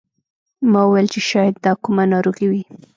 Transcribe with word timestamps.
ما 0.71 0.81
وویل 0.85 1.07
چې 1.13 1.19
شاید 1.29 1.53
دا 1.65 1.73
کومه 1.83 2.03
ناروغي 2.13 2.47
وي. 2.51 2.63